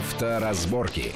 [0.00, 1.12] Авторазборки.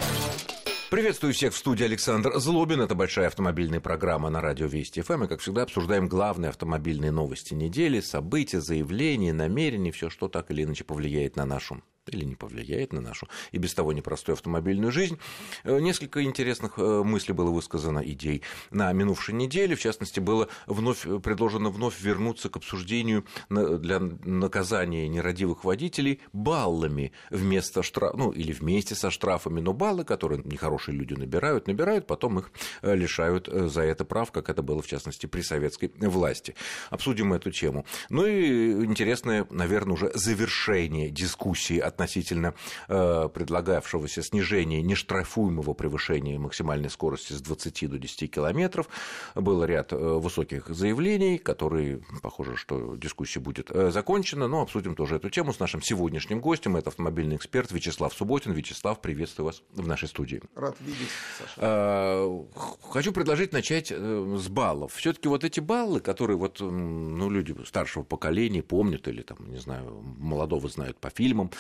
[0.91, 2.83] Приветствую всех в студии Александр Злобин.
[2.83, 5.25] Это большая автомобильная программа на радио Вести ФМ.
[5.25, 10.65] И, как всегда, обсуждаем главные автомобильные новости недели, события, заявления, намерения, все, что так или
[10.65, 15.19] иначе повлияет на нашу или не повлияет на нашу и без того непростую автомобильную жизнь.
[15.65, 19.77] Э, несколько интересных э, мыслей было высказано, идей на минувшей неделе.
[19.77, 27.83] В частности, было вновь предложено вновь вернуться к обсуждению для наказания нерадивых водителей баллами вместо
[27.83, 32.51] штрафа, ну или вместе со штрафами, но баллы, которые нехорошие люди набирают, набирают, потом их
[32.83, 36.55] э, лишают за это прав, как это было, в частности, при советской власти.
[36.91, 37.85] Обсудим эту тему.
[38.09, 42.55] Ну и интересное, наверное, уже завершение дискуссии о относительно
[42.89, 48.89] э, предлагавшегося снижения нештрафуемого превышения максимальной скорости с 20 до 10 километров.
[49.35, 55.17] Был ряд э, высоких заявлений, которые, похоже, что дискуссия будет э, закончена, но обсудим тоже
[55.17, 56.77] эту тему с нашим сегодняшним гостем.
[56.77, 58.53] Это автомобильный эксперт Вячеслав Субботин.
[58.53, 60.43] Вячеслав, приветствую вас в нашей студии.
[60.55, 61.55] Рад видеть, Саша.
[61.57, 62.43] Э,
[62.91, 64.95] хочу предложить начать э, с баллов.
[64.95, 69.59] все таки вот эти баллы, которые вот, ну, люди старшего поколения помнят или, там, не
[69.59, 71.51] знаю, молодого знают по фильмам,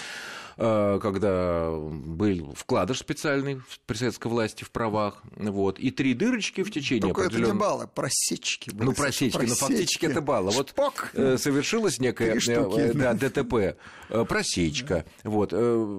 [0.56, 7.03] когда был вкладыш специальный при советской власти в правах, вот, и три дырочки в течение
[7.03, 7.48] Только определенного...
[7.48, 8.70] это не баллы, просечки.
[8.70, 10.52] Были, ну, просечки, просечки, но фактически это баллы.
[10.52, 11.11] Вот Шпок.
[11.14, 13.77] Э, совершилась некая штуки, э, да, ДТП,
[14.28, 15.30] просечка, да.
[15.30, 15.52] вот,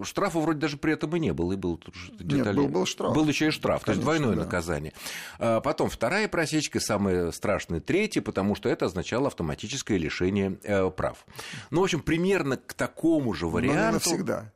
[0.08, 1.82] штрафа вроде даже при этом и не было, и был
[2.20, 2.48] детали...
[2.48, 3.14] Нет, был, был штраф.
[3.14, 4.46] Был еще и штраф, Конечно, то есть двойное да.
[4.46, 4.94] наказание.
[5.38, 10.52] Потом вторая просечка, самая страшная третья, потому что это означало автоматическое лишение
[10.92, 11.26] прав.
[11.72, 14.15] Ну, в общем, примерно к такому же варианту...
[14.16, 14.52] Навсегда.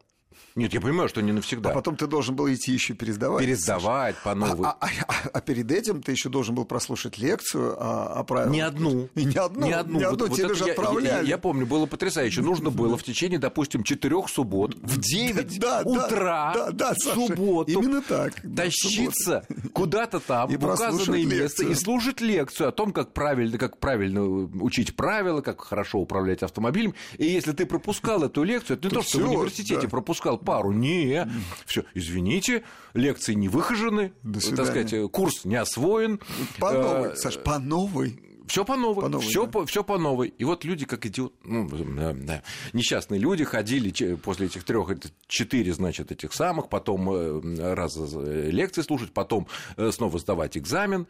[0.56, 1.72] Нет, я понимаю, что не навсегда.
[1.72, 3.44] А потом ты должен был идти еще пересдавать.
[3.46, 4.68] Пересдавать по новой.
[4.68, 8.54] А, а, а, а перед этим ты еще должен был прослушать лекцию о, о правилах.
[8.54, 9.10] Не одну.
[9.16, 9.66] И не одну.
[9.66, 10.00] Не одну.
[10.00, 11.06] Не одну вот, тебе вот же я, отправляли.
[11.08, 12.42] Я, я помню, было потрясающе.
[12.42, 17.72] Нужно было в течение, допустим, четырех суббот в 9 да, утра да, да, в субботу
[17.72, 23.58] именно так, тащиться куда-то там, в указанное место и слушать лекцию о том, как правильно,
[23.58, 26.94] как правильно учить правила, как хорошо управлять автомобилем.
[27.18, 30.72] И если ты пропускал эту лекцию, это не то, что в университете пропускал пару.
[30.72, 31.30] Не,
[31.66, 32.64] все, извините,
[32.94, 36.20] лекции не выхожены, так сказать, курс не освоен.
[36.60, 38.20] По новой, э, Саш, по новой.
[38.48, 39.52] Все по новой, по новой все, да.
[39.52, 40.30] по, все по новой.
[40.30, 44.90] И вот люди, как идиот, ну, да, да, несчастные люди ходили после этих трех,
[45.28, 49.48] четыре, значит, этих самых, потом э, раз э, лекции слушать, потом
[49.92, 51.06] снова сдавать экзамен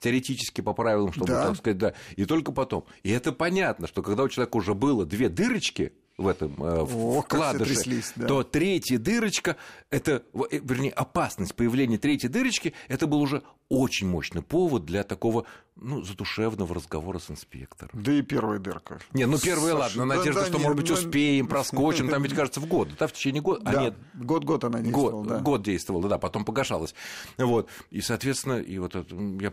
[0.00, 1.46] теоретически по правилам, чтобы, да.
[1.46, 2.84] так сказать, да, и только потом.
[3.02, 7.22] И это понятно, что когда у человека уже было две дырочки, в этом э, О,
[7.22, 8.26] вкладыше, да.
[8.26, 9.56] то третья дырочка,
[9.90, 15.44] это, э, вернее, опасность появления третьей дырочки, это был уже очень мощный повод для такого,
[15.76, 17.90] ну, задушевного разговора с инспектором.
[17.94, 19.00] Да и первая дырка.
[19.12, 22.34] Не, ну первая, Саша, ладно, надежда, да, что, нет, может быть, успеем, проскочим, там ведь,
[22.34, 23.94] кажется, в год, да, в течение года, а нет.
[24.14, 25.38] Год-год она действовала, год, да.
[25.40, 26.94] Год действовала, да, потом погашалась.
[27.38, 29.52] Вот, и, соответственно, и вот это, я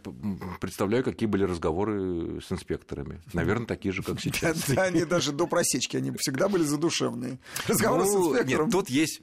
[0.59, 3.21] представляю, какие были разговоры с инспекторами.
[3.33, 4.69] Наверное, такие же, как сейчас.
[4.69, 7.39] Да, они даже до просечки, они всегда были задушевные.
[7.67, 8.65] Разговоры с ну, инспектором.
[8.65, 9.21] Нет, тут есть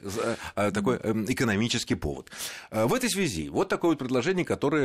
[0.56, 2.30] э, такой эм, экономический повод.
[2.70, 4.77] Э, в этой связи вот такое вот предложение, которое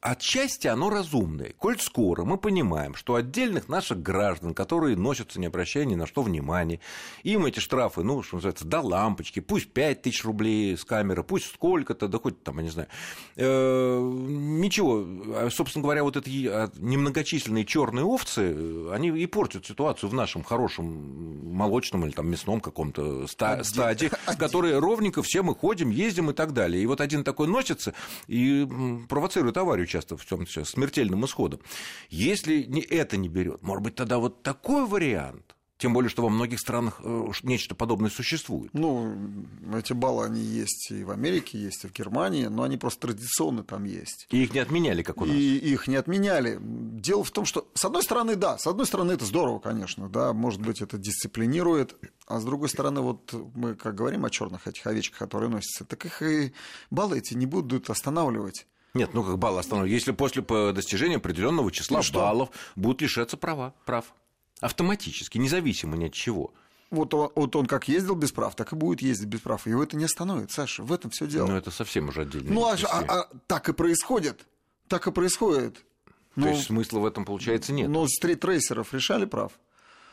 [0.00, 1.54] отчасти оно разумное.
[1.58, 6.22] Коль скоро мы понимаем, что отдельных наших граждан, которые носятся, не обращая ни на что
[6.22, 6.80] внимания,
[7.22, 11.46] им эти штрафы, ну, что называется, до лампочки, пусть 5 тысяч рублей с камеры, пусть
[11.46, 12.88] сколько-то, да хоть там, я не знаю,
[13.36, 20.10] э, ничего, а, собственно говоря, вот эти а, немногочисленные черные овцы, они и портят ситуацию
[20.10, 25.54] в нашем хорошем молочном или там мясном каком-то ста- стадии, в которой ровненько все мы
[25.54, 26.82] ходим, ездим и так далее.
[26.82, 27.94] И вот один такой носится,
[28.26, 28.55] и
[29.08, 31.60] провоцирует аварию часто в чем сейчас смертельным исходом.
[32.08, 36.58] Если это не берет, может быть, тогда вот такой вариант тем более, что во многих
[36.58, 38.72] странах э, нечто подобное существует.
[38.72, 39.14] Ну,
[39.74, 43.62] эти баллы, они есть и в Америке, есть и в Германии, но они просто традиционно
[43.62, 44.26] там есть.
[44.30, 45.36] И их не отменяли, как у нас.
[45.36, 46.58] И их не отменяли.
[46.60, 50.32] Дело в том, что, с одной стороны, да, с одной стороны, это здорово, конечно, да,
[50.32, 54.86] может быть, это дисциплинирует, а с другой стороны, вот мы, как говорим о черных этих
[54.86, 56.52] овечках, которые носятся, так их и
[56.90, 58.66] баллы эти не будут останавливать.
[58.94, 59.90] Нет, ну как баллы остановят?
[59.90, 64.14] Если после достижения определенного числа ну, баллов будут лишаться права, прав.
[64.60, 66.52] Автоматически, независимо ни от чего.
[66.90, 69.66] Вот он, вот он как ездил без прав, так и будет ездить без прав.
[69.66, 70.82] Его это не остановит, Саша.
[70.82, 71.46] В этом все дело.
[71.46, 72.52] Ну, это совсем уже отдельно.
[72.52, 74.46] Ну, а, а, а так и происходит.
[74.88, 75.74] Так и происходит.
[75.74, 77.88] То ну, есть смысла в этом, получается, нет.
[77.88, 79.52] Но стрит-рейсеров решали прав.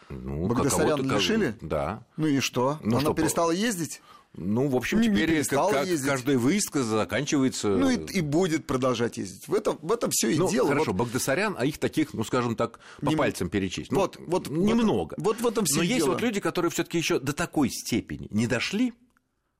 [0.09, 1.55] Ну, Багдасарян лишили?
[1.61, 2.05] Да.
[2.17, 2.79] Ну и что?
[2.81, 4.01] Ну, Она что, перестала ездить?
[4.35, 7.69] Ну, в общем, теперь как, как каждая выездка заканчивается.
[7.69, 9.47] Ну и, и будет продолжать ездить.
[9.47, 10.69] В этом, в этом все и ну, дело.
[10.69, 11.05] Хорошо, вот...
[11.05, 13.15] Багдасарян, а их таких, ну, скажем так, по Не...
[13.15, 13.91] пальцам перечесть.
[13.91, 15.15] Ну, вот, вот, немного.
[15.17, 15.93] Вот, вот в этом все Но дело.
[15.93, 18.93] есть вот люди, которые все-таки еще до такой степени не дошли,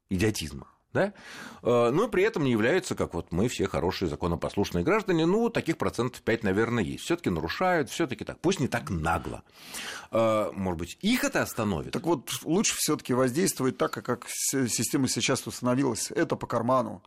[0.10, 0.68] идиотизма.
[0.94, 1.14] Да?
[1.64, 5.78] Э, но при этом не являются, как вот мы все хорошие законопослушные граждане, ну, таких
[5.78, 7.04] процентов 5, наверное, есть.
[7.04, 8.40] все таки нарушают, все таки так.
[8.40, 9.44] Пусть не так нагло.
[10.12, 11.94] Э, может быть, их это остановит?
[11.94, 16.12] Так вот, лучше все таки воздействовать так, как система сейчас установилась.
[16.12, 17.02] Это по карману.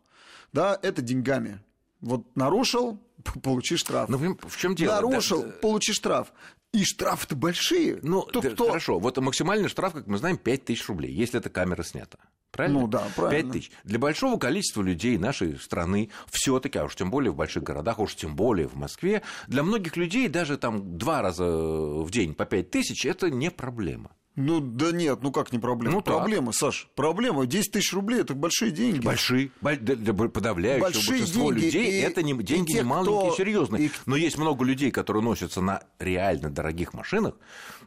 [0.52, 1.60] Да, это деньгами.
[2.00, 2.98] Вот нарушил,
[3.42, 4.08] получи штраф.
[4.08, 4.96] Ну, в чем дело?
[4.96, 6.32] Нарушил, да, получи штраф.
[6.72, 8.00] И штрафы-то большие.
[8.02, 8.66] Ну, да, кто...
[8.68, 8.98] хорошо.
[8.98, 12.18] Вот максимальный штраф, как мы знаем, 5 тысяч рублей, если эта камера снята.
[12.56, 12.80] Правильно?
[12.80, 13.52] Ну да, правильно.
[13.52, 13.70] 5 тысяч.
[13.84, 17.98] Для большого количества людей нашей страны все таки а уж тем более в больших городах,
[17.98, 22.34] а уж тем более в Москве, для многих людей даже там два раза в день
[22.34, 24.10] по 5 тысяч– это не проблема.
[24.36, 25.96] Ну да нет, ну как не проблема?
[25.96, 26.56] Ну, проблема, так.
[26.56, 27.46] Саш, проблема.
[27.46, 29.04] 10 тысяч рублей это большие деньги.
[29.04, 29.50] Большие.
[29.62, 33.34] Для подавляющего большие большинства деньги, людей и, это не, деньги не маленькие, кто...
[33.34, 33.86] серьезные.
[33.86, 33.90] И...
[34.04, 37.34] Но есть много людей, которые носятся на реально дорогих машинах.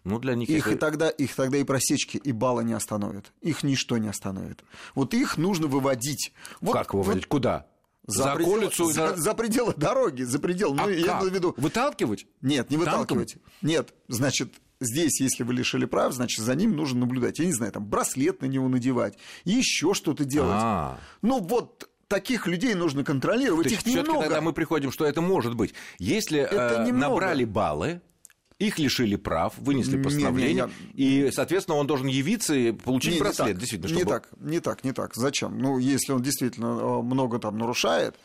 [0.03, 0.75] Ну, для них их, это...
[0.75, 3.31] и тогда, их тогда и просечки, и баллы не остановят.
[3.41, 4.63] Их ничто не остановит.
[4.95, 6.33] Вот их нужно выводить.
[6.61, 7.25] Вот, как выводить?
[7.25, 7.29] Вот...
[7.29, 7.67] Куда?
[8.07, 10.73] За, за пределы, околицу, за, за пределы дороги, за предел.
[10.79, 11.53] А ну, я имею в виду.
[11.57, 12.25] Выталкивать?
[12.41, 13.33] Нет, не выталкивать.
[13.33, 13.51] Танком?
[13.61, 17.39] Нет, значит, здесь, если вы лишили прав, значит, за ним нужно наблюдать.
[17.39, 20.61] Я не знаю, там браслет на него надевать, еще что-то делать.
[20.61, 20.99] А-а-а.
[21.21, 23.67] Ну вот таких людей нужно контролировать.
[23.67, 24.23] То их немного.
[24.23, 25.73] тогда мы приходим, что это может быть.
[25.99, 28.01] Если э, набрали баллы,
[28.57, 31.27] их лишили прав, вынесли постановление, не, не, я...
[31.27, 33.47] и, соответственно, он должен явиться и получить не, браслет.
[33.47, 34.03] Не так, действительно, чтобы...
[34.03, 35.15] не так, не так, не так.
[35.15, 35.57] Зачем?
[35.57, 38.15] Ну, если он действительно э, много там нарушает,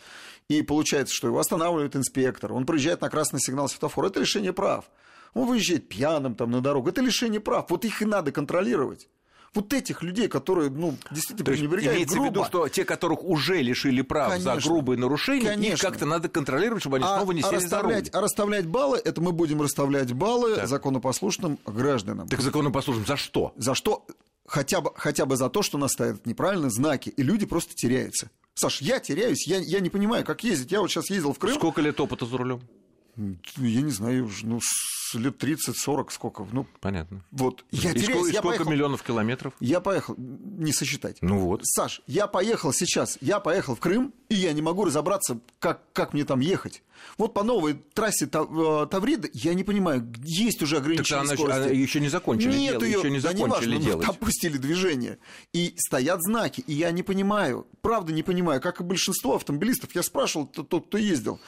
[0.49, 4.87] и получается, что его останавливает инспектор, он проезжает на красный сигнал светофора, это лишение прав
[5.35, 6.89] он выезжает пьяным там на дорогу.
[6.89, 7.67] Это лишение прав.
[7.69, 9.09] Вот их и надо контролировать
[9.55, 12.29] вот этих людей, которые, ну, действительно пренебрегают имеется грубо.
[12.29, 15.75] в виду, что те, которых уже лишили прав конечно, за грубые нарушения, конечно.
[15.75, 18.09] их как-то надо контролировать, чтобы они а, снова не сели а за руль.
[18.13, 20.69] А расставлять баллы, это мы будем расставлять баллы так.
[20.69, 22.29] законопослушным гражданам.
[22.29, 23.53] Так законопослушным за что?
[23.57, 24.07] За что?
[24.47, 28.31] Хотя бы, хотя бы за то, что нас ставят неправильные знаки, и люди просто теряются.
[28.55, 30.71] Саш, я теряюсь, я, я не понимаю, как ездить.
[30.71, 31.55] Я вот сейчас ездил в Крым.
[31.55, 32.61] Сколько лет опыта за рулем?
[33.17, 34.61] Я не знаю, ну,
[35.15, 36.47] лет 30-40, сколько.
[36.51, 37.23] Ну, Понятно.
[37.31, 37.65] Вот.
[37.71, 39.55] Я и теряюсь, сколько, я сколько поехал, миллионов километров?
[39.61, 41.19] Я поехал, не сосчитать.
[41.21, 41.61] Ну вот.
[41.65, 46.13] Саш, я поехал сейчас, я поехал в Крым, и я не могу разобраться, как, как
[46.13, 46.83] мне там ехать.
[47.19, 51.61] Вот по новой трассе э, Таврида, я не понимаю, есть уже ограничения так скорости.
[51.61, 52.85] Она еще не закончили Нет делать.
[52.85, 54.07] Ее, еще не да закончили не важно, делать.
[54.07, 55.19] Там пустили движение.
[55.53, 60.03] И стоят знаки, и я не понимаю, правда не понимаю, как и большинство автомобилистов, я
[60.03, 61.41] спрашивал тот, кто ездил,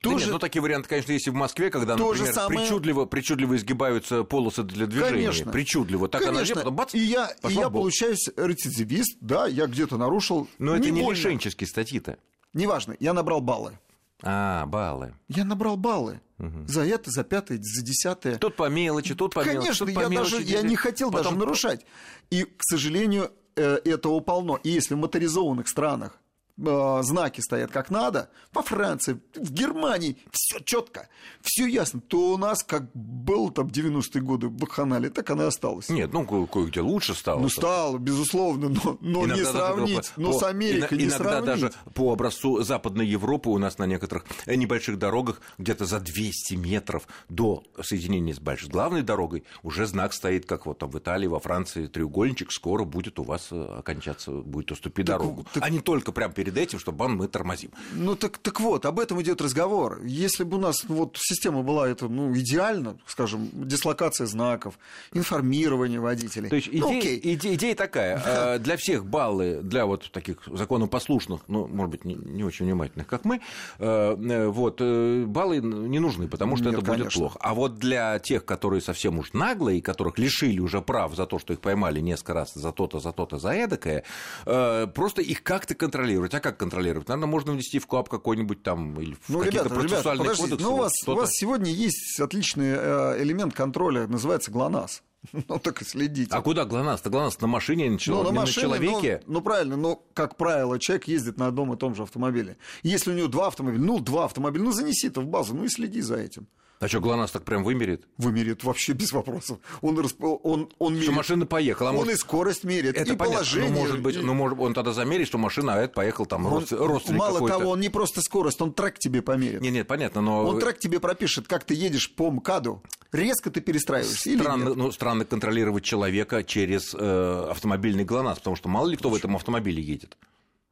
[0.00, 0.16] тоже...
[0.16, 2.60] Да нет, ну, такие варианты, конечно, есть и в Москве, когда, например, самое...
[2.60, 5.10] причудливо, причудливо изгибаются полосы для движения.
[5.10, 5.52] Конечно.
[5.52, 6.08] Причудливо.
[6.08, 6.54] Так конечно.
[6.54, 10.48] она потом бац, И я, и я получаюсь рецидивист, да, я где-то нарушил.
[10.58, 11.16] Но не это не больно.
[11.16, 12.18] лишенческие статьи-то.
[12.54, 13.78] Неважно, я набрал баллы.
[14.22, 15.14] А, баллы.
[15.28, 16.20] Я набрал баллы.
[16.38, 16.66] Угу.
[16.66, 18.36] За это, за пятое, за десятое.
[18.36, 19.84] Тут по мелочи, тут по Конечно, мелочи.
[19.84, 21.34] Конечно, я, мелочи, даже, я не хотел Потом...
[21.34, 21.86] даже нарушать.
[22.30, 24.58] И, к сожалению, э, этого полно.
[24.62, 26.18] И если в моторизованных странах
[26.66, 31.08] Э, знаки стоят как надо, по Франции, в Германии, все четко,
[31.40, 35.46] все ясно, то у нас, как было там 90-е годы в Баханале, так она и
[35.46, 35.88] осталась.
[35.88, 37.40] Нет, ну кое-где лучше стало.
[37.40, 41.46] Ну, стало, безусловно, но, но не сравнить, но с Америкой не иногда сравнить.
[41.46, 46.54] даже по образцу Западной Европы у нас на некоторых э, небольших дорогах где-то за 200
[46.54, 51.26] метров до соединения с большой главной дорогой уже знак стоит, как вот там в Италии,
[51.26, 55.46] во Франции, треугольничек скоро будет у вас э, окончаться, будет уступить так, дорогу.
[55.54, 55.62] Так...
[55.62, 57.70] А не только прям перед этим, что бан мы тормозим.
[57.92, 60.00] Ну так, так вот, об этом идет разговор.
[60.04, 64.78] Если бы у нас вот система была это, ну, идеальна, скажем, дислокация знаков,
[65.12, 66.48] информирование водителей.
[66.48, 71.42] То есть ну, идея, идея, идея такая, э, для всех баллы, для вот таких законопослушных,
[71.48, 73.40] ну, может быть, не, не очень внимательных, как мы,
[73.78, 77.20] э, э, вот, баллы не нужны, потому что Нет, это будет конечно.
[77.20, 77.38] плохо.
[77.40, 81.38] А вот для тех, которые совсем уж наглые, и которых лишили уже прав за то,
[81.38, 84.04] что их поймали несколько раз за то-то, за то-то, за эдакое,
[84.44, 86.34] просто их как-то контролировать.
[86.40, 87.08] Как контролировать?
[87.08, 90.62] Наверное, можно внести в КОАП какой-нибудь там или в ну, какие-то ребята, процессуальные ребята, кодексы.
[90.62, 95.02] Ну, у вас, у вас сегодня есть отличный э, элемент контроля, называется ГЛОНАСС.
[95.48, 96.34] Ну, так и следите.
[96.34, 97.10] А куда ГЛОНАСС-то?
[97.10, 99.22] ГЛОНАСС на машине, на, ну, на, машине, на человеке?
[99.26, 102.56] Ну, ну, правильно, но, как правило, человек ездит на одном и том же автомобиле.
[102.82, 105.68] Если у него два автомобиля, ну, два автомобиля, ну, занеси это в базу, ну, и
[105.68, 106.46] следи за этим.
[106.80, 108.08] А что, ГЛОНАСС так прям вымерит?
[108.16, 109.58] Вымерит вообще без вопросов.
[109.82, 109.98] Он,
[110.42, 111.04] он, он мерит.
[111.04, 111.90] Что машина поехала.
[111.90, 112.14] А он может...
[112.14, 113.26] и скорость мерит, это и понятно.
[113.26, 113.70] положение.
[113.70, 116.64] Ну, может быть, ну, может, он тогда замерит, что машина, а это поехал там он,
[116.70, 119.60] родственник Мало того, он не просто скорость, он трек тебе померит.
[119.60, 120.46] Нет, нет, понятно, но...
[120.46, 122.82] Он трек тебе пропишет, как ты едешь по МКАДу.
[123.12, 128.86] Резко ты перестраиваешься странно, Ну, странно контролировать человека через э, автомобильный ГЛОНАСС, потому что мало
[128.88, 130.16] ли кто в этом автомобиле едет.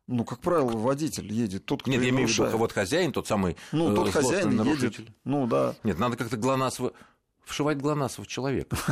[0.08, 3.26] Ну, как правило, водитель едет, тот, кто Нет, я имею в виду, вот хозяин, тот
[3.26, 5.02] самый Ну, тот хозяин нарушитель.
[5.02, 5.74] едет, ну, да.
[5.84, 6.80] Нет, надо как-то ГЛОНАСС
[7.48, 8.76] вшивать ГЛОНАСС в человека.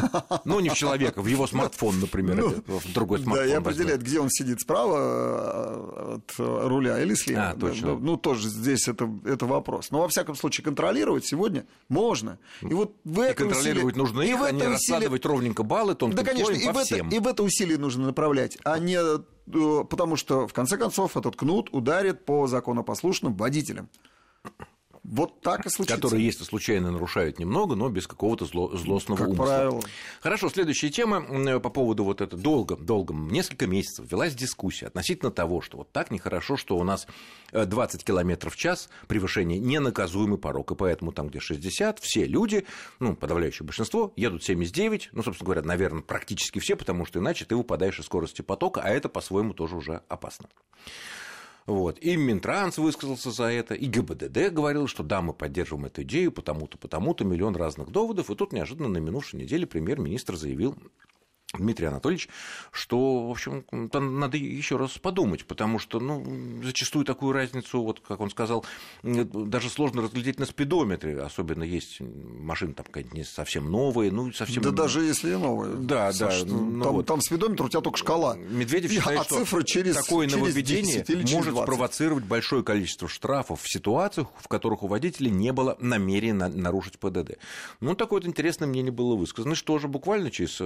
[0.44, 3.46] Ну, не в человека, в его смартфон, например, ну, в другой смартфон.
[3.46, 7.50] Да, и определяет, где он сидит, справа э, от руля или слева.
[7.50, 7.96] А, точно.
[7.96, 9.90] Ну, тоже здесь это, это вопрос.
[9.90, 12.38] Но, во всяком случае, контролировать сегодня можно.
[12.62, 14.14] И вот в это и контролировать усилие...
[14.14, 14.72] нужно их, а не усилие...
[14.72, 17.08] раскладывать ровненько баллы тонким да, конечно, и по в всем.
[17.08, 21.16] Это, и в это усилие нужно направлять, а не э, потому что, в конце концов,
[21.16, 23.88] этот кнут ударит по законопослушным водителям.
[25.08, 25.96] Вот так и случится.
[25.96, 29.44] Которые, если случайно нарушают немного, но без какого-то зло, злостного как умысла.
[29.44, 29.82] Правило.
[30.20, 32.40] Хорошо, следующая тема по поводу вот этого.
[32.42, 37.06] Долго, долго, несколько месяцев велась дискуссия относительно того, что вот так нехорошо, что у нас
[37.52, 42.66] 20 э, км в час превышение ненаказуемый порог, и поэтому там, где 60, все люди,
[42.98, 47.54] ну, подавляющее большинство, едут 79, ну, собственно говоря, наверное, практически все, потому что иначе ты
[47.54, 50.48] выпадаешь из скорости потока, а это по-своему тоже уже опасно.
[51.66, 51.98] Вот.
[51.98, 56.78] И Минтранс высказался за это, и ГИБДД говорил, что да, мы поддерживаем эту идею, потому-то,
[56.78, 58.30] потому-то, миллион разных доводов.
[58.30, 60.76] И тут неожиданно на минувшей неделе премьер-министр заявил
[61.58, 62.28] Дмитрий Анатольевич,
[62.70, 66.24] что, в общем, надо еще раз подумать, потому что, ну,
[66.62, 68.64] зачастую такую разницу, вот как он сказал,
[69.02, 74.62] даже сложно разглядеть на спидометре, особенно есть машины там какие-то не совсем новые, ну, совсем...
[74.62, 75.76] Да даже если новые.
[75.76, 76.54] Да, Саш, да.
[76.54, 77.06] Ну, там, вот.
[77.06, 78.36] там спидометр, у тебя только шкала.
[78.36, 81.66] Медведев считает, а что цифры через, такое через нововведение 10 или через может 20.
[81.66, 87.38] спровоцировать большое количество штрафов в ситуациях, в которых у водителей не было намерения нарушить ПДД.
[87.80, 90.64] Ну, такое вот интересное мнение было высказано, что же буквально через э,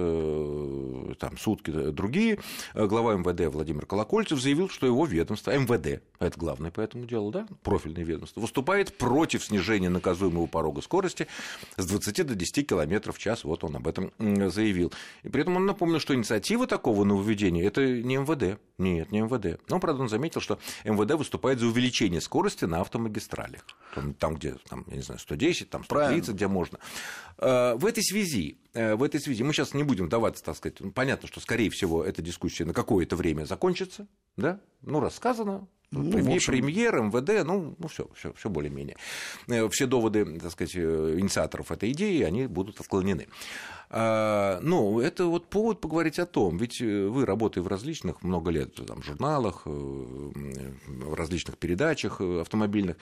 [1.19, 2.39] там, сутки другие,
[2.73, 7.31] э, глава МВД Владимир Колокольцев заявил, что его ведомство, МВД, это главное по этому делу,
[7.31, 11.27] да, профильное ведомство, выступает против снижения наказуемого порога скорости
[11.77, 13.43] с 20 до 10 км в час.
[13.43, 14.91] Вот он об этом заявил.
[15.23, 18.59] И при этом он напомнил, что инициатива такого нововведения– это не МВД.
[18.81, 19.61] Нет, не МВД.
[19.69, 23.63] Но, правда, он заметил, что МВД выступает за увеличение скорости на автомагистралях.
[24.17, 26.33] Там, где, там, я не знаю, 110, там 130, Правильно.
[26.33, 26.79] где можно.
[27.37, 30.79] Э, в этой связи, э, в этой связи мы сейчас не будем даваться, так сказать,
[30.95, 36.37] понятно, что, скорее всего, эта дискуссия на какое-то время закончится, да, ну, рассказано, ну, премьер,
[36.37, 36.53] общем...
[36.53, 38.95] премьер, МВД, ну, ну все, все, все более-менее.
[39.47, 43.27] Э, все доводы, так сказать, инициаторов этой идеи, они будут отклонены.
[43.89, 48.73] А, ну, это вот повод поговорить о том, ведь вы, работая в различных, много лет,
[48.87, 52.95] там, журналах, в различных передачах автомобильных,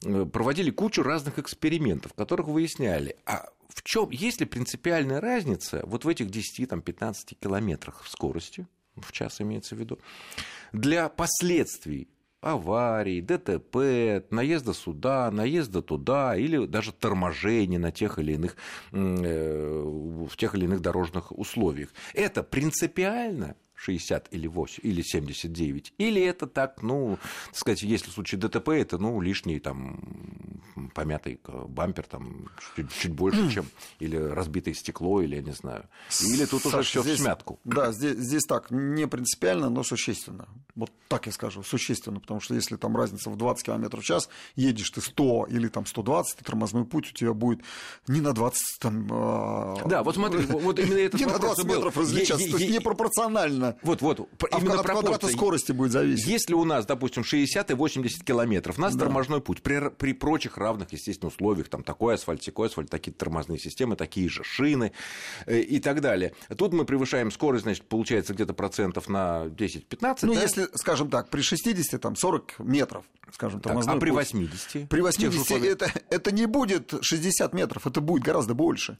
[0.00, 6.04] проводили кучу разных экспериментов, в которых выясняли, а в чем, есть ли принципиальная разница вот
[6.04, 8.66] в этих 10-15 километрах скорости,
[8.96, 9.98] в час имеется в виду,
[10.72, 12.08] для последствий
[12.40, 18.56] аварий, ДТП, наезда сюда, наезда туда, или даже торможения на тех или иных,
[18.92, 21.90] э, в тех или иных дорожных условиях.
[22.14, 28.12] Это принципиально 60 или 8, или 79, или это так, ну, так сказать, если в
[28.12, 30.60] случае ДТП, это, ну, лишний там
[30.94, 33.66] помятый бампер, там, чуть, чуть больше, чем,
[34.00, 35.88] или разбитое стекло, или я не знаю.
[36.20, 37.58] Или тут Саша, уже все в смятку.
[37.64, 40.48] Да, здесь, здесь так, не принципиально, но существенно.
[40.74, 44.28] Вот так я скажу, существенно, потому что если там разница в 20 км в час,
[44.56, 47.60] едешь ты 100 или там 120, ты тормозной путь у тебя будет
[48.08, 49.08] не на 20 там...
[49.10, 53.69] А, да, вот смотри, вот именно это Не на 20 метров различаться, то есть непропорционально
[53.82, 54.28] вот, вот.
[54.50, 56.26] А именно от квадрата скорости будет зависеть.
[56.26, 59.04] Если у нас, допустим, 60 и 80 километров, у нас да.
[59.04, 63.58] тормозной путь при, при прочих равных, естественно, условиях, там такой асфальт, такой асфальт, такие тормозные
[63.58, 64.92] системы, такие же шины
[65.46, 66.34] э, и так далее.
[66.56, 70.18] Тут мы превышаем скорость, значит, получается где-то процентов на 10-15.
[70.22, 70.42] Ну, да?
[70.42, 74.88] если, скажем так, при 60, там, 40 метров, скажем, тормозной так, А при 80?
[74.88, 78.98] При 80 это, это не будет 60 метров, это будет гораздо больше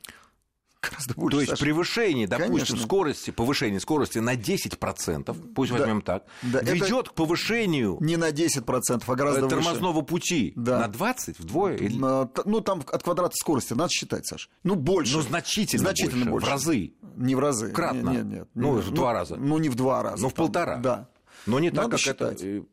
[0.82, 1.36] гораздо больше.
[1.36, 1.62] То есть Саша.
[1.62, 2.78] превышение, допустим, Конечно.
[2.78, 5.78] скорости, повышение скорости на 10%, пусть да.
[5.78, 6.60] возьмем так, да.
[6.60, 10.06] ведет к повышению не на 10%, а гораздо тормозного выше.
[10.06, 10.80] пути да.
[10.80, 11.76] на 20, вдвое?
[11.76, 11.96] Или...
[11.96, 14.48] Ну, там от квадрата скорости, надо считать, Саш.
[14.62, 15.16] Ну, больше.
[15.16, 16.46] Ну, значительно, значительно больше, больше.
[16.46, 16.92] В разы.
[17.16, 17.70] Не в разы.
[17.70, 18.10] Кратно.
[18.10, 18.48] Нет, нет.
[18.54, 19.36] Ну, ну, в два раза.
[19.36, 20.22] Ну, не в два раза.
[20.22, 20.76] Ну, в полтора.
[20.78, 21.08] Да.
[21.46, 22.42] Но не Надо так, как считать.
[22.42, 22.66] это...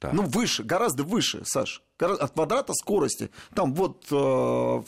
[0.00, 0.12] Так.
[0.12, 1.82] Ну, выше, гораздо выше, Саш.
[1.98, 3.30] От квадрата скорости.
[3.54, 4.84] Там вот э, в,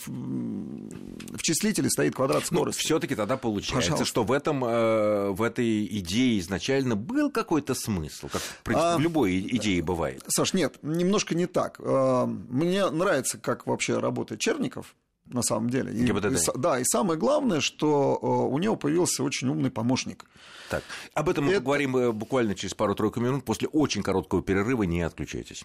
[1.41, 2.81] числителе стоит квадрат ну, скорости.
[2.81, 4.05] Ну, все-таки тогда получается, Пожалуйста.
[4.05, 8.97] что в, этом, э, в этой идее изначально был какой-то смысл, как в, принципе, а,
[8.97, 10.25] в любой идее бывает.
[10.27, 11.77] Саш, нет, немножко не так.
[11.79, 14.97] Э, мне нравится, как вообще работает Черников
[15.27, 15.93] на самом деле.
[15.93, 16.49] И, ГИБДД.
[16.49, 20.25] И, да, и самое главное, что э, у него появился очень умный помощник.
[20.71, 20.83] Так,
[21.15, 21.61] об этом мы Это...
[21.61, 24.85] поговорим э, буквально через пару-тройку минут после очень короткого перерыва.
[24.85, 25.65] Не отключайтесь.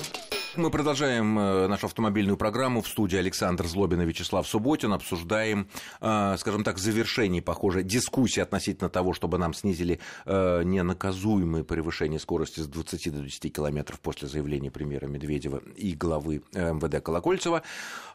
[0.57, 4.91] Мы продолжаем э, нашу автомобильную программу в студии Александр Злобин и Вячеслав Субботин.
[4.91, 5.69] Обсуждаем,
[6.01, 12.59] э, скажем так, завершение, похоже, дискуссии относительно того, чтобы нам снизили э, ненаказуемое превышение скорости
[12.59, 17.63] с 20 до 10 километров после заявления премьера Медведева и главы МВД Колокольцева.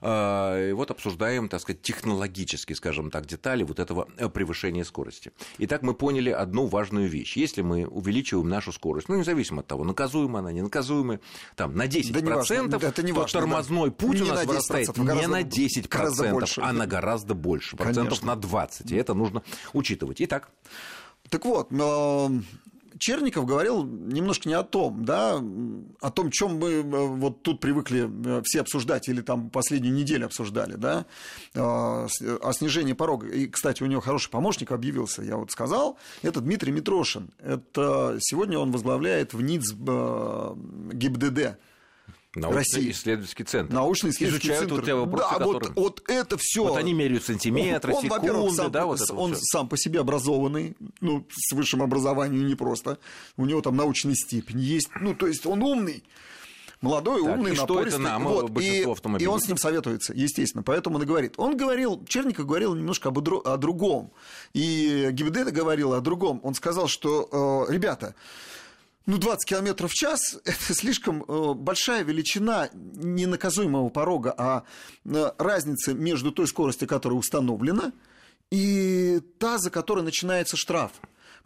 [0.02, 5.32] И вот обсуждаем, так сказать, технологически, скажем так, детали вот этого превышения скорости.
[5.58, 7.38] Итак, мы поняли одну важную вещь.
[7.38, 11.20] Если мы увеличиваем нашу скорость, ну, независимо от того, наказуемая она, не наказуемая,
[11.56, 13.96] там, на 10 да процентов, это не важно, то тормозной да.
[13.96, 18.20] путь не у нас вырастает а не на 10 процентов, а на гораздо больше, процентов
[18.20, 18.26] Конечно.
[18.26, 18.90] на 20.
[18.92, 19.42] И это нужно
[19.72, 20.20] учитывать.
[20.20, 20.50] Итак.
[21.28, 21.70] Так вот,
[22.98, 25.42] Черников говорил немножко не о том, да,
[26.00, 30.26] о том, чем мы э, вот тут привыкли э, все обсуждать или там последнюю неделю
[30.26, 31.04] обсуждали, да,
[31.54, 33.28] э, о снижении порога.
[33.28, 37.30] И, кстати, у него хороший помощник объявился, я вот сказал, это Дмитрий Митрошин.
[37.38, 39.72] Это сегодня он возглавляет в НИЦ
[40.92, 41.58] ГИБДД
[42.36, 43.72] Научно-исследовательский центр.
[43.72, 44.74] Научно-исследовательский Изучают центр.
[44.74, 45.72] Вот те вопросы, да, которые...
[45.74, 46.64] вот, вот это все.
[46.64, 49.40] Вот они меряют сантиметры, он, секунды, сам, да, вот Он всё.
[49.42, 52.98] сам по себе образованный, ну, с высшим образованием не просто.
[53.36, 54.88] У него там научная степень есть.
[55.00, 56.04] Ну, то есть он умный.
[56.82, 58.82] Молодой, так, умный, и что это нам, вот, и,
[59.18, 60.62] и он с ним советуется, естественно.
[60.62, 61.32] Поэтому он и говорит.
[61.38, 64.12] Он говорил, Черников говорил немножко об, о другом.
[64.52, 66.38] И ГИБДД говорил о другом.
[66.42, 68.14] Он сказал, что, э, ребята,
[69.06, 74.64] ну, 20 км в час– это слишком э, большая величина не наказуемого порога, а
[75.04, 77.92] э, разница между той скоростью, которая установлена,
[78.50, 80.92] и та, за которой начинается штраф.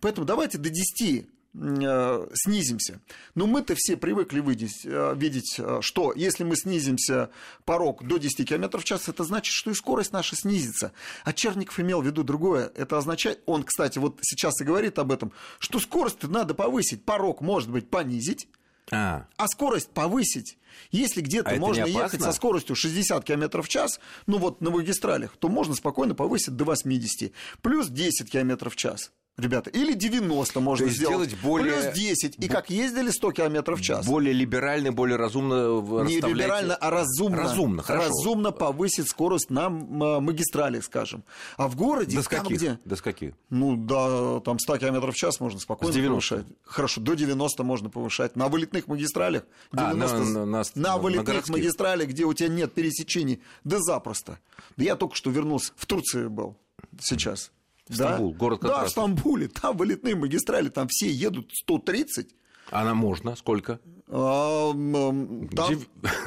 [0.00, 3.00] Поэтому давайте до 10 Э, снизимся.
[3.34, 7.30] Но мы-то все привыкли видеть, э, видеть, э, что если мы снизимся
[7.64, 10.92] порог до 10 км в час, это значит, что и скорость наша снизится.
[11.24, 12.70] А Черников имел в виду другое.
[12.76, 17.40] Это означает, он, кстати, вот сейчас и говорит об этом, что скорость надо повысить, порог,
[17.40, 18.48] может быть, понизить,
[18.92, 20.56] а, а скорость повысить.
[20.90, 25.36] Если где-то а можно ехать со скоростью 60 км в час, ну вот на магистралях,
[25.36, 29.70] то можно спокойно повысить до 80, плюс 10 км в час ребята.
[29.70, 31.30] Или 90 можно сделать.
[31.30, 31.80] сделать более...
[31.80, 32.36] Плюс 10.
[32.38, 34.06] И как ездили 100 км в час.
[34.06, 37.36] Более либерально, более разумно Не либерально, а разумно.
[37.36, 38.08] Разумно, хорошо.
[38.08, 41.24] Разумно повысить скорость на магистралях, скажем.
[41.56, 42.16] А в городе...
[42.16, 42.52] До скольки?
[42.52, 42.78] где?
[42.84, 43.34] До скольки?
[43.50, 46.46] Ну, до там, 100 км в час можно спокойно повышать.
[46.64, 48.36] Хорошо, до 90 можно повышать.
[48.36, 50.16] На вылетных магистралях 90...
[50.16, 54.38] А, на, на, на, на вылетных на магистралях, где у тебя нет пересечений, да запросто.
[54.76, 56.56] Да я только что вернулся, в Турции был
[57.00, 57.50] сейчас.
[57.94, 58.38] Стамбул, да?
[58.38, 62.28] город Да, в Стамбуле, там вылетные магистрали, там все едут 130.
[62.70, 63.36] Она можно?
[63.36, 63.80] Сколько?
[64.12, 65.48] А, там,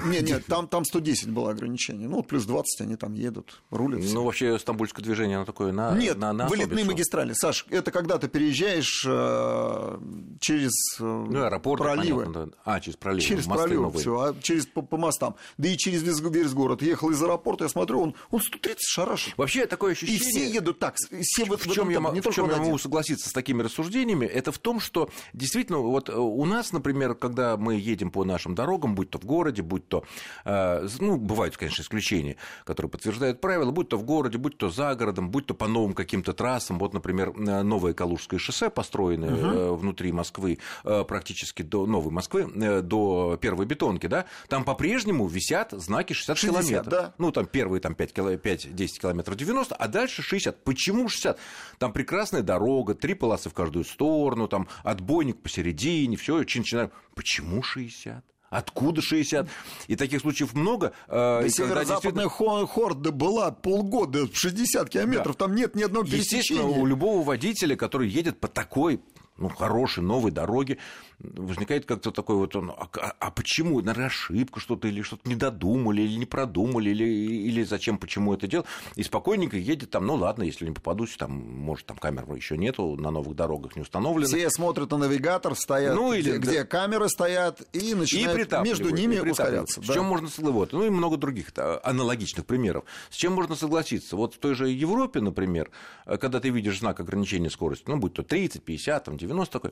[0.06, 2.08] нет, нет, там, там 110 было ограничение.
[2.08, 4.02] Ну, плюс 20 они там едут, рулят.
[4.02, 4.14] Все.
[4.14, 7.34] Ну, вообще, стамбульское движение, оно такое на Нет, на, на вылетные магистрали.
[7.34, 9.98] Саш, это когда ты переезжаешь э,
[10.40, 12.22] через э, ну, аэропорт, проливы.
[12.22, 12.54] Понятно, да.
[12.64, 13.22] А, через проливы.
[13.22, 15.36] Через проливы, все, а через по, по мостам.
[15.58, 16.82] Да и через весь, весь город.
[16.82, 19.38] Ехал из аэропорта, я смотрю, он, он 130 шарашит.
[19.38, 20.22] Вообще, такое ощущение...
[20.22, 20.96] И все едут так.
[20.96, 24.26] Все в, в, в чем я, не в чем я могу согласиться с такими рассуждениями,
[24.26, 28.96] это в том, что действительно, вот у нас, например, когда мы едем по нашим дорогам,
[28.96, 30.04] будь то в городе, будь то,
[30.46, 34.96] э, ну, бывают, конечно, исключения, которые подтверждают правила, будь то в городе, будь то за
[34.96, 36.80] городом, будь то по новым каким-то трассам.
[36.80, 39.76] Вот, например, э, новое Калужское шоссе, построенное угу.
[39.76, 46.38] внутри Москвы, практически до Новой Москвы, до первой бетонки, да, там по-прежнему висят знаки 60,
[46.38, 46.92] 60 километров.
[46.92, 47.14] Да.
[47.18, 50.64] Ну, там первые там, 5-10 километров 90, а дальше 60.
[50.64, 51.40] Почему 60?
[51.78, 56.90] Там прекрасная дорога, три полосы в каждую сторону, там отбойник посередине, все, чин-чин.
[57.16, 58.24] Почему 60?
[58.50, 59.48] Откуда 60?
[59.88, 60.94] И таких случаев много.
[61.08, 62.68] Э, да северо-западная действительно...
[62.68, 65.46] хорда была полгода, 60 километров, да.
[65.46, 66.40] там нет ни одного пересечения.
[66.40, 69.02] Естественно, у любого водителя, который едет по такой
[69.38, 70.78] ну, хорошей новой дороге,
[71.24, 75.36] возникает как-то такой вот, он, а, а, а почему, наверное, ошибка что-то, или что-то не
[75.36, 80.16] додумали, или не продумали, или, или зачем, почему это делать, и спокойненько едет там, ну
[80.16, 84.28] ладно, если не попадусь, там, может, там камер еще нету, на новых дорогах не установлены.
[84.28, 86.52] Все смотрят на навигатор, стоят, ну, или, где, да.
[86.52, 89.82] где камеры стоят, и начинают и между ними и ускоряться.
[89.82, 92.84] С чем можно вот, ну и много других аналогичных примеров.
[93.10, 94.16] С чем можно согласиться?
[94.16, 95.72] Вот в той же Европе, например,
[96.06, 99.72] когда ты видишь знак ограничения скорости, ну, будь то 30, 50, там, 90 такой,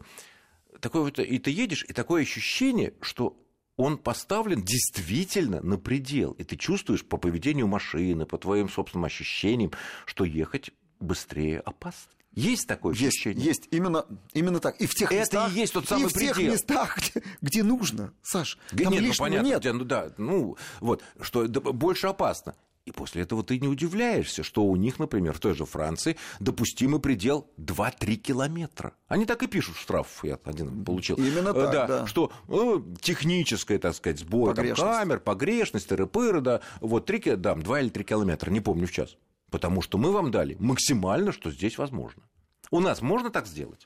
[0.81, 3.37] такое вот, и ты едешь, и такое ощущение, что
[3.77, 6.31] он поставлен действительно на предел.
[6.33, 9.71] И ты чувствуешь по поведению машины, по твоим собственным ощущениям,
[10.05, 12.11] что ехать быстрее опасно.
[12.33, 13.45] Есть такое есть, ощущение?
[13.45, 14.79] Есть, именно, именно так.
[14.79, 16.53] И в тех Это местах, и есть тот самый и в тех предел.
[16.53, 18.57] местах, где, где нужно, Саш.
[18.69, 19.59] Там нет, ну понятно, нет.
[19.59, 22.55] Где, ну да, ну вот, что больше опасно.
[22.85, 26.99] И после этого ты не удивляешься, что у них, например, в той же Франции допустимый
[26.99, 28.93] предел 2-3 километра.
[29.07, 31.15] Они так и пишут штраф, я один получил.
[31.17, 32.07] Именно Э, так, да, да.
[32.07, 37.53] Что э, техническая, так сказать, сбой там, камер, погрешность, тыры-пыры, да, вот 3, ки- да,
[37.53, 39.15] 2 или 3 километра, не помню в час.
[39.51, 42.23] Потому что мы вам дали максимально, что здесь возможно.
[42.71, 43.85] У нас можно так сделать?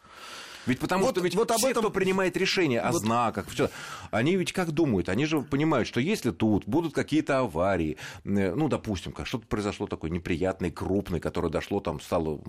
[0.66, 3.48] Ведь потому Вот- что ведь вот об все, этом- кто принимает решения о Вот- знаках,
[3.50, 3.70] всё,
[4.12, 5.10] они ведь как думают?
[5.10, 9.88] Они же понимают, что если тут будут какие-то аварии, э, ну, допустим, как что-то произошло
[9.88, 12.40] такое неприятное, крупное, которое дошло там, стало,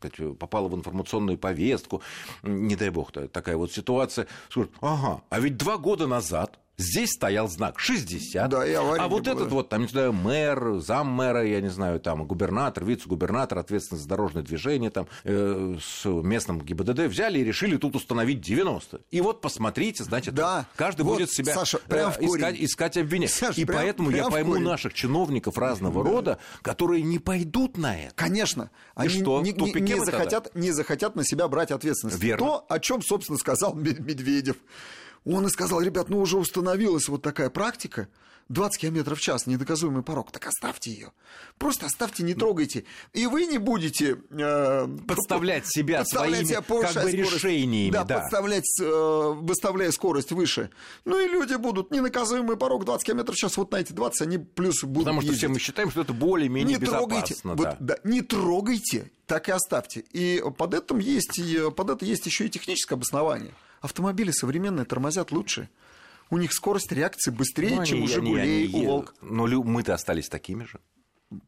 [0.00, 2.02] так сказать, попало в информационную повестку,
[2.42, 7.10] не дай бог, та- такая вот ситуация, скажут, ага, а ведь два года назад здесь
[7.10, 9.34] стоял знак 60, Да, и а не вот было.
[9.34, 14.08] этот вот, там, не знаю, мэр, заммэра, я не знаю, там, губернатор, вице-губернатор, ответственность за
[14.08, 19.00] дорожное движение, там, э, с местным ГИБДД взяли и решили тут установить 90.
[19.10, 20.66] И вот посмотрите, значит, Да.
[20.76, 23.32] каждый Вот, будет себя Саша, э, прям искать, искать обвинять.
[23.32, 24.64] Саша, и прям- поэтому прям я пойму корень.
[24.64, 28.14] наших чиновников разного рода, которые не пойдут на это.
[28.14, 28.70] Конечно.
[28.94, 30.04] Они что, не, не тогда?
[30.04, 32.18] захотят, не захотят на себя брать ответственность.
[32.22, 32.46] Верно.
[32.46, 34.56] То, о чем, собственно, сказал Ме- Медведев.
[35.24, 38.08] Он и сказал, ребят, ну уже установилась вот такая практика,
[38.48, 41.12] 20 километров в час, недоказуемый порог, так оставьте ее.
[41.58, 42.84] Просто оставьте, не трогайте.
[43.12, 44.22] И вы не будете...
[44.30, 47.34] э, Подставлять себя подставлять своими, себя, как бы, скорость.
[47.34, 48.20] решениями, Да, да.
[48.20, 50.70] подставлять, э, выставляя скорость выше.
[51.04, 54.38] Ну и люди будут, ненаказуемый порог 20 километров в час, вот на эти 20 они
[54.38, 57.54] плюс будут Потому что все ездить мы считаем, что это более-менее не трогайте, безопасно.
[57.54, 57.76] вот, да.
[57.80, 60.04] да, не трогайте, так и оставьте.
[60.12, 63.52] И под этим есть, и под это есть еще и техническое обоснование.
[63.80, 65.68] Автомобили современные тормозят лучше.
[66.30, 69.14] У них скорость реакции быстрее, Ну, чем они- у Жигулей, они- у Волк.
[69.22, 70.78] Но мы-то остались такими же.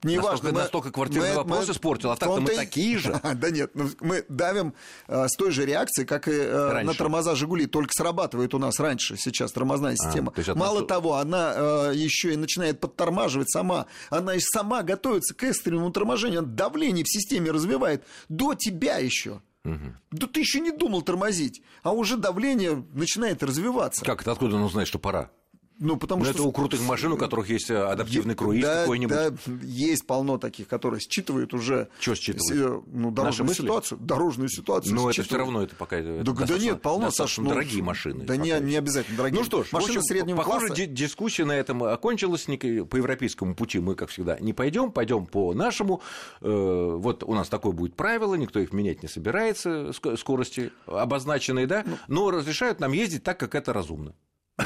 [0.02, 0.32] Неважно.
[0.32, 3.18] Настолько- настолько квартирный вопрос испортил, а так-то мы такие же.
[3.34, 4.74] Да нет, ну, мы давим
[5.08, 6.86] э, с той же реакцией, как и э, Раньше.
[6.86, 10.32] на тормоза Жигули, только срабатывает у нас раньше сейчас тормозная система.
[10.32, 13.86] то есть от Мало нас- того, она еще и начинает подтормаживать сама.
[14.10, 16.40] Она и сама готовится к экстренному торможению.
[16.40, 19.40] Она давление в системе развивает до тебя еще.
[19.64, 24.05] Да ты еще не думал тормозить, а уже давление начинает развиваться.
[24.05, 25.31] Как это, откуда он узнает, что пора?
[25.80, 26.34] Ну, потому Ну, что...
[26.34, 29.16] это у крутых машин, у которых есть э, адаптивный круиз да, какой-нибудь.
[29.16, 31.88] Да, есть полно таких, которые считывают уже...
[31.98, 32.82] Чё считывают?
[32.84, 33.98] с- Ну, дорожную ситуацию.
[33.98, 35.40] Дорожную ситуацию Но это все считывают.
[35.46, 38.24] равно это пока это Да, да нет, полно, достаточно Саш, ну, дорогие машины.
[38.24, 39.38] Да не, не обязательно дорогие.
[39.40, 40.82] Ну что ж, машины общем, среднего похоже, класса.
[40.86, 42.44] ди- дискуссия на этом окончилась.
[42.44, 46.02] По европейскому пути мы, как всегда, не пойдем, пойдем по нашему.
[46.42, 51.66] Э, Вот у нас такое будет правило, никто их менять не собирается, ск- скорости обозначенные,
[51.66, 51.96] да, Ну.
[52.08, 54.14] но разрешают нам ездить так, как это разумно.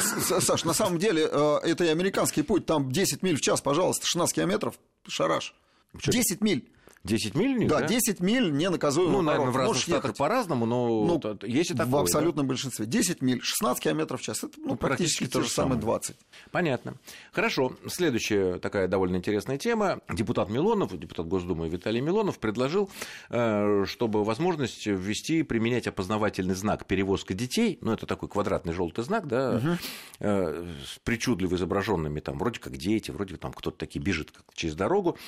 [0.01, 4.07] Саш, на самом деле, э, это и американский путь, там 10 миль в час, пожалуйста,
[4.07, 5.55] 16 километров, шараш.
[5.99, 6.13] Чё?
[6.13, 6.71] 10 миль.
[7.05, 7.87] 10 миль Да, да?
[7.87, 9.57] 10 миль не наказуемый Ну, наверное, в порог.
[9.59, 10.19] разных Можешь штатах ехать.
[10.19, 11.87] по-разному, но Ну, вот есть и такое.
[11.87, 12.01] в да?
[12.01, 12.87] абсолютном большинстве.
[12.87, 14.39] 10 миль, 16 километров в час.
[14.45, 15.81] Это ну, Ну, практически практически, то же самое.
[15.81, 16.17] 20.
[16.51, 16.95] Понятно.
[17.33, 17.75] Хорошо.
[17.89, 20.01] Следующая такая довольно интересная тема.
[20.11, 22.89] Депутат Милонов, депутат Госдумы Виталий Милонов предложил,
[23.29, 29.27] э, чтобы возможность ввести, применять опознавательный знак перевозка детей, ну, это такой квадратный желтый знак,
[29.29, 29.79] да,
[30.21, 35.19] с причудливо изображенными там, вроде как дети, вроде там кто-то таки бежит через дорогу,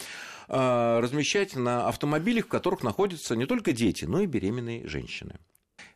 [0.49, 5.35] э, размещать на автомобилях, в которых находятся не только дети, но и беременные женщины.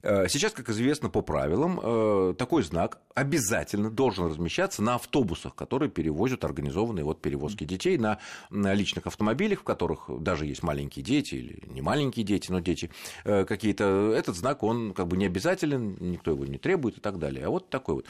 [0.02, 5.90] Э, Сейчас, как известно по правилам, э, такой знак обязательно должен размещаться на автобусах, которые
[5.90, 8.18] перевозят организованные вот перевозки детей на,
[8.50, 12.90] на личных автомобилях, в которых даже есть маленькие дети или не маленькие дети, но дети
[13.24, 14.14] э, какие-то.
[14.16, 17.46] Этот знак, он как бы не обязателен, никто его не требует и так далее.
[17.46, 18.06] А вот такой вот.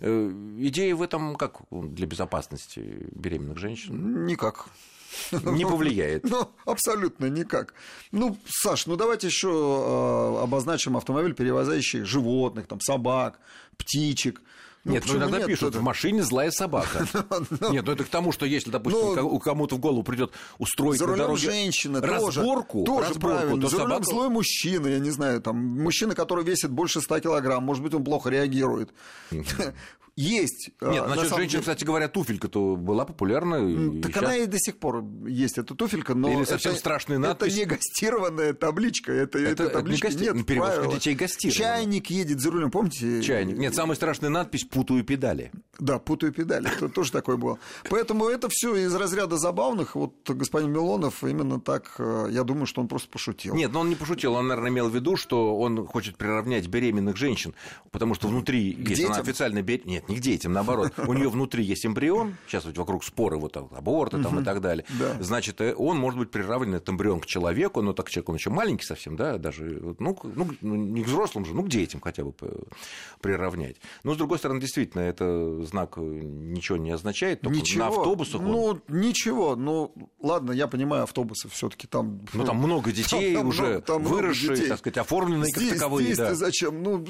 [0.00, 4.68] Идея в этом как для безопасности беременных женщин Никак.
[5.32, 6.24] не повлияет.
[6.24, 7.74] Ну, абсолютно никак.
[8.12, 13.38] Ну, Саш, ну давайте еще э, обозначим автомобиль, перевозящий животных, там, собак,
[13.76, 14.42] птичек.
[14.84, 15.46] Ну, Нет, ну иногда нет?
[15.46, 17.06] пишут, в машине злая собака.
[17.70, 21.00] Нет, ну это к тому, что если, допустим, Ну, у кому-то в голову придет устроить
[21.00, 23.66] на дороге женщина разборку, тоже правильно.
[23.66, 27.82] За рулем злой мужчина, я не знаю, там, мужчина, который весит больше 100 килограмм, может
[27.82, 28.90] быть, он плохо реагирует.
[30.16, 30.70] Есть.
[30.80, 31.60] э, Нет, на насчет самом женщин, деле.
[31.62, 33.56] кстати говоря, туфелька-то была популярна.
[33.68, 36.78] и Так щас- она и до сих пор есть, эта туфелька, но Или совсем это,
[36.78, 37.48] страшная надпись.
[37.52, 40.46] Это не гастированная табличка, это, Это- это, это не таблички гасти- нет.
[40.46, 40.94] перевозка правила.
[40.94, 41.58] детей гастирована.
[41.58, 43.22] Чайник едет за рулем, помните?
[43.22, 43.56] Чайник.
[43.58, 45.50] Нет, самая страшная надпись «Путаю педали».
[45.78, 47.58] Да, путаю педали, это тоже такое было.
[47.90, 49.96] Поэтому это все из разряда забавных.
[49.96, 53.54] Вот господин Милонов именно так, э, я думаю, что он просто пошутил.
[53.56, 57.16] Нет, но он не пошутил, он, наверное, имел в виду, что он хочет приравнять беременных
[57.16, 57.54] женщин,
[57.90, 61.64] потому что внутри, если она официально беременна, нет, не к детям, наоборот, у нее внутри
[61.64, 65.16] есть эмбрион, сейчас вот вокруг споры, вот аборты там и так далее, да.
[65.20, 68.50] значит, э, он может быть приравнен, этот эмбрион, к человеку, но так человек, он еще
[68.50, 72.22] маленький совсем, да, даже, ну, к- ну, не к взрослым же, ну, к детям хотя
[72.24, 72.32] бы
[73.20, 73.76] приравнять.
[74.04, 78.46] Но, с другой стороны, действительно, это знак ничего не означает, только ничего, на автобусах он...
[78.46, 82.20] Ну, ничего, ну, ладно, я понимаю, автобусы все таки там...
[82.32, 84.68] Ну, там много детей там, уже, много, там выросшие, детей.
[84.68, 86.06] так сказать, оформленные здесь, как таковые.
[86.06, 86.34] Здесь да.
[86.34, 86.82] зачем?
[86.82, 87.04] Ну,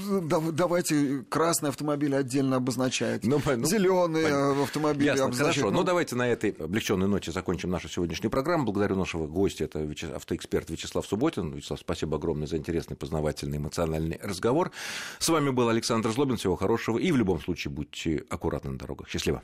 [0.53, 4.63] давайте красный автомобиль отдельно обозначать, ну, ну, зеленые понятно.
[4.65, 5.57] автомобили Ясно, обозначать.
[5.63, 5.75] хорошо.
[5.75, 8.65] Ну, давайте на этой облегченной ноте закончим нашу сегодняшнюю программу.
[8.65, 11.53] Благодарю нашего гостя, это автоэксперт Вячеслав Субботин.
[11.53, 14.73] Вячеслав, спасибо огромное за интересный, познавательный, эмоциональный разговор.
[15.19, 16.37] С вами был Александр Злобин.
[16.37, 16.99] Всего хорошего.
[16.99, 19.09] И в любом случае будьте аккуратны на дорогах.
[19.09, 19.43] Счастливо.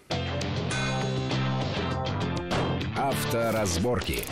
[2.96, 4.24] Авторазборки.